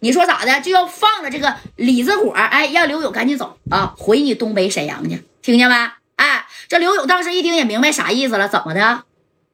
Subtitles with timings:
[0.00, 0.60] 你说咋的？
[0.60, 5.74] 就要放了这个李子火，哎，让刘勇赶紧走啊，回你东北沈阳去，听见没？
[6.16, 9.04] 哎，这刘勇当时一听也明白啥意思了，怎么的？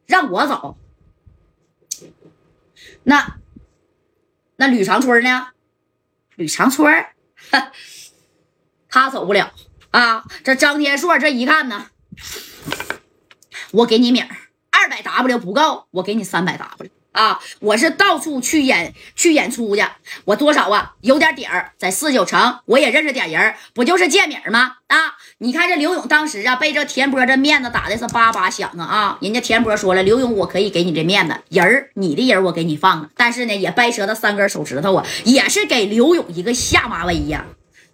[0.06, 0.76] 让我走？
[3.04, 3.36] 那
[4.56, 5.48] 那吕长春呢？
[6.36, 7.06] 吕长春，
[8.88, 9.52] 他走不了
[9.90, 10.24] 啊！
[10.42, 11.86] 这张天硕这一看呢，
[13.72, 14.28] 我给你米儿
[14.70, 16.90] 二百 W 不够，我给你三百 W。
[17.14, 17.40] 啊！
[17.60, 19.84] 我是到处去演去演出去，
[20.24, 20.94] 我多少啊？
[21.00, 24.78] 有点底儿，在四九城我也认识点人，不就是建米吗？
[24.88, 25.14] 啊！
[25.38, 28.84] 你看这刘勇当时啊，被这田波这面子打的是叭叭响啊！
[28.84, 29.18] 啊！
[29.20, 37.46] 人家田波说了，刘勇我可以给你这面子，人儿你的人我给你放了，但是呢，也掰折他三根手指头啊，也是给刘勇一个下马威呀！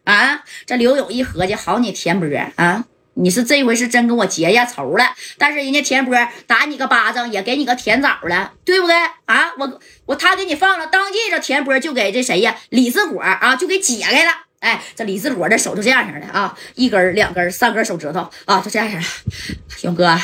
[0.05, 0.43] 啊！
[0.65, 2.85] 这刘勇一合计，好你田波啊！
[3.21, 5.05] 你是这回是真跟我结下仇了，
[5.37, 6.17] 但是人家田波
[6.47, 8.97] 打你个巴掌也给你个甜枣了，对不对
[9.27, 9.53] 啊？
[9.59, 14.33] 我我他给你放了，当即这田波就给这谁呀李四果啊就给解开了。
[14.61, 19.59] 哎，这李四果这手就这样式的啊，一根两根三根手指头啊，就这样式的。
[19.83, 20.19] 勇哥，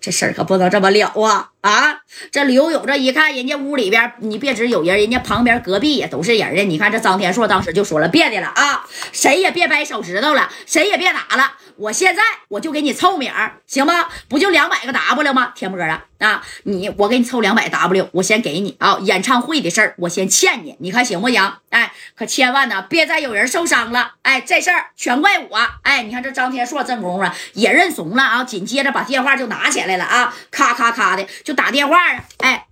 [0.00, 2.00] 这事儿可不能这么了啊啊！
[2.30, 6.62] 这刘勇这一看，人家屋里边你别指有人，人家旁边隔壁也都是人啊。
[6.62, 11.52] 你看这张天硕当时就说了，别的了啊，谁也别掰手指头了，谁也别打了。
[11.76, 14.08] 我现在我就给你凑米儿，行吗？
[14.28, 15.52] 不就两百个 W 吗？
[15.54, 18.98] 天波啊啊，你我给你凑两百 W，我先给你啊。
[19.00, 21.54] 演唱会的事儿我先欠你，你看行不行？
[21.70, 24.12] 哎，可千万呢，别再有人受伤了。
[24.22, 25.58] 哎，这事儿全怪我。
[25.82, 32.69] 哎，你看这张天硕这功夫也认怂了啊，紧接着把电话就拿起来了啊，咔咔咔的就就打电话啊，哎。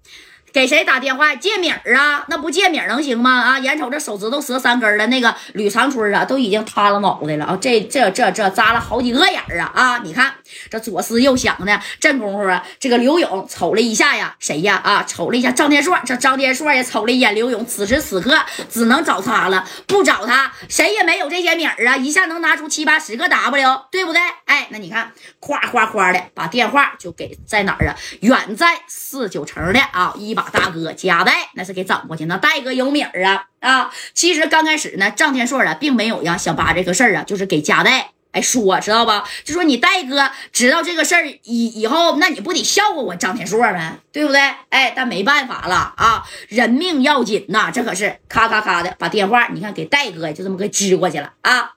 [0.52, 1.34] 给谁打电话？
[1.34, 2.24] 借米儿啊？
[2.28, 3.30] 那不借米儿能行吗？
[3.40, 3.58] 啊！
[3.58, 7.58] 眼瞅这手指头折三根了，那个吕长春啊，都已经塌了脑袋了啊！
[7.60, 9.70] 这这这这扎了好几个眼儿啊！
[9.74, 9.98] 啊！
[10.02, 10.34] 你看
[10.70, 14.80] 这左思右想的，这功夫啊，这个刘勇瞅了一下呀，谁呀？
[14.82, 15.04] 啊！
[15.06, 18.34] 瞅了一下张天硕，这张天硕也瞅了一眼刘勇，此时此刻
[18.70, 21.96] 只能找他了，不找他谁也没有这些米儿啊！
[21.96, 24.20] 一下能拿出七八十个 W，对不对？
[24.46, 27.94] 哎，那你看，哗哗哗的把电话就给在哪儿啊？
[28.20, 30.37] 远在四九城的啊一。
[30.38, 33.90] 把大哥加代那是给整过去，那戴哥有米儿啊啊！
[34.14, 39.24] 其实刚开始呢，张天硕啊，并没有让小八这个事儿啊，就是给加代哎说，知道吧？
[39.44, 44.40] 就说你戴哥知道这个事儿以以后，那你不得笑话我张天硕呗，对不对？
[44.68, 51.72] 哎，但没办法了啊，人命要紧呐，这可是咔咔咔的把电话，你看给戴哥就这么给支过去了啊。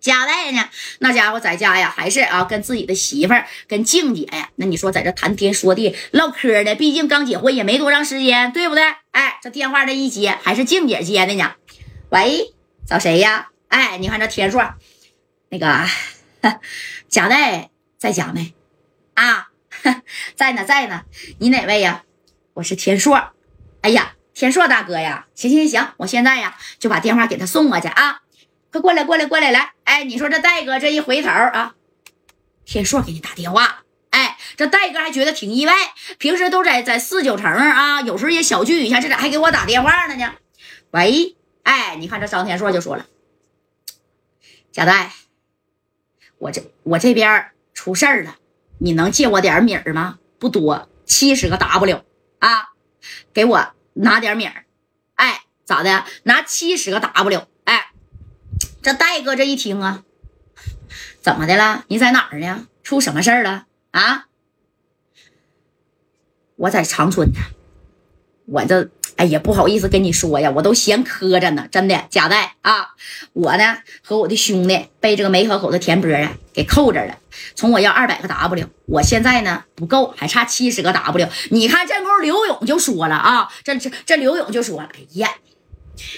[0.00, 0.68] 家代呢？
[0.98, 4.48] 那家伙在家呀，还是啊，跟自己的媳妇儿、跟静姐呀。
[4.56, 8.82] 那你说在这谈天说地、唠嗑的，毕竟刚结婚也没多长时间，对不对？
[9.12, 11.52] 哎，这电话这一接，还是静姐接的呢。
[12.10, 12.54] 喂，
[12.86, 13.48] 找谁呀？
[13.68, 14.74] 哎，你看这天硕，
[15.50, 15.84] 那 个
[17.08, 18.54] 贾代在家没？
[19.14, 19.48] 啊，
[20.34, 21.02] 在呢，在呢。
[21.38, 22.04] 你哪位呀？
[22.54, 23.32] 我是天硕。
[23.82, 28.22] 哎呀，天硕大哥呀，行行行，我现在呀就把电话给他送过去啊。
[28.70, 29.72] 快过来，过来，过来，来！
[29.84, 31.74] 哎，你说这戴哥这一回头啊，
[32.64, 33.82] 天硕给你打电话。
[34.10, 35.74] 哎，这戴哥还觉得挺意外，
[36.18, 40.34] 平时都在在四九城啊，有时候也小聚一下，这咋还给我打电话了呢？
[40.92, 43.06] 喂，哎，你看这张天硕就说了，
[44.70, 45.12] 贾戴，
[46.38, 48.36] 我这我这边出事儿了，
[48.78, 50.18] 你能借我点米儿吗？
[50.38, 52.04] 不多，七十个 W
[52.38, 52.70] 啊，
[53.32, 54.64] 给我拿点米儿。
[55.16, 56.04] 哎，咋的？
[56.22, 57.46] 拿七十个 W。
[58.82, 60.02] 这戴哥这一听啊，
[61.20, 61.84] 怎么的了？
[61.88, 62.66] 你在哪儿呢？
[62.82, 64.26] 出什么事儿了啊？
[66.56, 67.38] 我在长春呢，
[68.46, 72.06] 我这哎呀不好意思跟你说呀，我都嫌磕碜呢，真的。
[72.08, 72.94] 贾代啊，
[73.34, 77.18] 我呢和我的兄弟被这个梅河口的田波啊给扣着了，
[77.54, 81.28] 从我要二百个 W，我现在呢不够，还差七十个 W。
[81.50, 85.30] 你看这功夫刘勇就说了啊，这这这刘勇就说了，哎呀。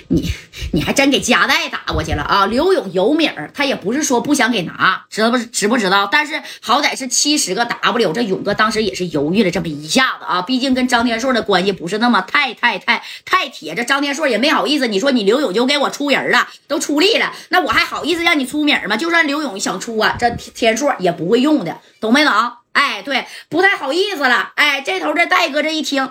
[0.08, 0.32] 你
[0.72, 2.46] 你还真给加代打过去了啊！
[2.46, 5.38] 刘勇有米儿，他也不是说不想给拿，知道不？
[5.38, 6.08] 知不知道？
[6.10, 10.42] 但是好歹是七十个 W，这勇哥当时也是犹豫了这么一下子啊！
[10.42, 14.86] 毕竟跟张天硕的关系不是那么太太太太铁，这张天硕也没好意思。
[14.86, 18.96] 你说你刘勇就给我出人了，都出力了，那我还好意思让你出米儿吗？
[18.96, 22.32] 就算刘勇想出啊，这天硕也不会用的，懂没懂？
[22.72, 24.52] 哎，对，不太好意思了。
[24.56, 26.10] 哎，这头这戴哥这一听，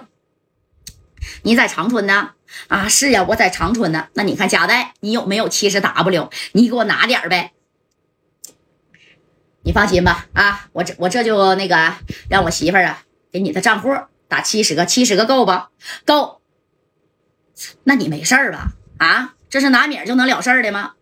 [1.43, 2.31] 你在长春呢？
[2.67, 4.07] 啊，是呀，我在长春呢。
[4.13, 6.29] 那你看，贾代，你有没有七十 W？
[6.53, 7.53] 你给我拿点呗。
[9.63, 11.93] 你放心吧，啊，我这我这就那个
[12.29, 13.95] 让我媳妇儿啊给你的账户
[14.27, 15.51] 打七十个，七十个够不
[16.05, 16.41] 够？
[17.83, 18.71] 那你没事儿吧？
[18.97, 20.93] 啊，这是拿米就能了事儿的吗？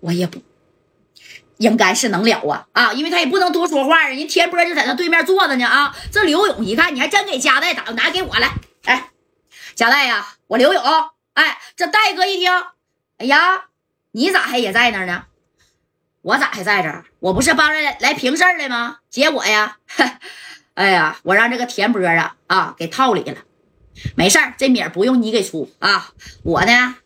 [0.00, 0.40] 我也不，
[1.58, 4.08] 应该是能了啊啊，因为他也不能多说话啊。
[4.08, 5.94] 人天波就在他对面坐着呢啊。
[6.10, 8.54] 这刘勇一看，你还真给贾代打，拿给我来，
[8.84, 9.10] 哎。
[9.76, 10.82] 贾代呀，我刘勇
[11.34, 12.50] 哎，这戴哥一听，
[13.18, 13.66] 哎呀，
[14.12, 15.26] 你咋还也在那儿呢？
[16.22, 17.04] 我咋还在这儿？
[17.20, 19.00] 我不是帮着来平事儿来吗？
[19.10, 19.76] 结果呀，
[20.72, 23.36] 哎呀，我让这个田波啊啊给套里了。
[24.16, 26.10] 没事儿，这米儿不用你给出啊，
[26.42, 26.96] 我呢，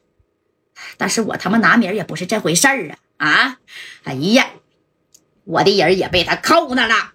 [0.97, 3.59] 但是我他妈拿米儿也不是这回事儿啊啊！
[4.05, 4.49] 哎呀，
[5.43, 7.15] 我的人也被他扣那了。